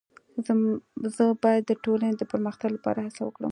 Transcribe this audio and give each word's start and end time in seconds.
زه 1.15 1.25
باید 1.43 1.63
د 1.67 1.71
ټولني 1.83 2.11
د 2.17 2.21
پرمختګ 2.31 2.69
لپاره 2.75 2.99
هڅه 3.07 3.21
وکړم. 3.23 3.49